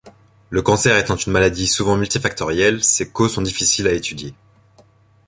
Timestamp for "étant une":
0.97-1.31